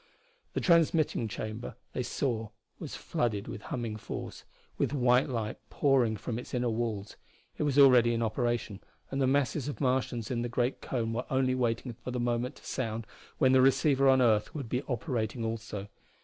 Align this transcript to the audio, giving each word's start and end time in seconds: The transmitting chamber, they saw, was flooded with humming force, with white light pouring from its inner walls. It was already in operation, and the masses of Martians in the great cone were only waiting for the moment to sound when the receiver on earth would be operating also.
The 0.53 0.61
transmitting 0.61 1.27
chamber, 1.27 1.75
they 1.93 2.01
saw, 2.01 2.49
was 2.79 2.95
flooded 2.95 3.47
with 3.47 3.61
humming 3.61 3.97
force, 3.97 4.45
with 4.79 4.93
white 4.93 5.29
light 5.29 5.57
pouring 5.69 6.17
from 6.17 6.39
its 6.39 6.55
inner 6.55 6.71
walls. 6.71 7.17
It 7.59 7.63
was 7.65 7.77
already 7.77 8.15
in 8.15 8.23
operation, 8.23 8.79
and 9.11 9.21
the 9.21 9.27
masses 9.27 9.67
of 9.67 9.79
Martians 9.79 10.31
in 10.31 10.41
the 10.41 10.49
great 10.49 10.81
cone 10.81 11.13
were 11.13 11.25
only 11.29 11.53
waiting 11.53 11.93
for 11.93 12.09
the 12.09 12.19
moment 12.19 12.55
to 12.55 12.65
sound 12.65 13.05
when 13.37 13.51
the 13.51 13.61
receiver 13.61 14.09
on 14.09 14.23
earth 14.23 14.55
would 14.55 14.69
be 14.69 14.81
operating 14.87 15.45
also. 15.45 15.87